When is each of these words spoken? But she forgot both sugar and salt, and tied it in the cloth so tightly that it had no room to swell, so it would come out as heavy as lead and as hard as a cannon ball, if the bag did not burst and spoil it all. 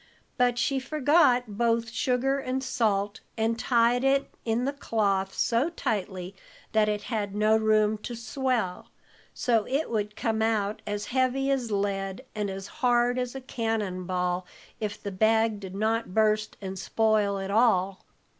But 0.35 0.57
she 0.57 0.79
forgot 0.79 1.43
both 1.59 1.91
sugar 1.91 2.39
and 2.39 2.63
salt, 2.63 3.19
and 3.37 3.59
tied 3.59 4.03
it 4.03 4.33
in 4.45 4.65
the 4.65 4.73
cloth 4.73 5.31
so 5.31 5.69
tightly 5.69 6.35
that 6.71 6.89
it 6.89 7.03
had 7.03 7.35
no 7.35 7.55
room 7.55 7.99
to 7.99 8.15
swell, 8.15 8.87
so 9.35 9.67
it 9.67 9.91
would 9.91 10.15
come 10.15 10.41
out 10.41 10.81
as 10.87 11.05
heavy 11.13 11.51
as 11.51 11.69
lead 11.71 12.25
and 12.33 12.49
as 12.49 12.65
hard 12.81 13.19
as 13.19 13.35
a 13.35 13.41
cannon 13.41 14.05
ball, 14.05 14.47
if 14.79 14.99
the 14.99 15.11
bag 15.11 15.59
did 15.59 15.75
not 15.75 16.15
burst 16.15 16.57
and 16.61 16.79
spoil 16.79 17.37
it 17.37 17.51
all. 17.51 18.03